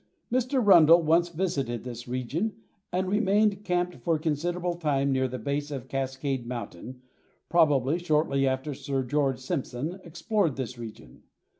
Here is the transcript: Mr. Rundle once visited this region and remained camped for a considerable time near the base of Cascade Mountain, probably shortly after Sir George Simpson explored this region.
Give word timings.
Mr. 0.33 0.65
Rundle 0.65 1.03
once 1.03 1.29
visited 1.29 1.83
this 1.83 2.07
region 2.07 2.55
and 2.91 3.07
remained 3.07 3.63
camped 3.63 3.93
for 4.03 4.15
a 4.15 4.19
considerable 4.19 4.73
time 4.73 5.11
near 5.11 5.27
the 5.27 5.37
base 5.37 5.69
of 5.69 5.87
Cascade 5.87 6.43
Mountain, 6.47 7.03
probably 7.49 7.99
shortly 7.99 8.47
after 8.47 8.73
Sir 8.73 9.03
George 9.03 9.37
Simpson 9.39 9.99
explored 10.03 10.55
this 10.55 10.75
region. 10.75 11.21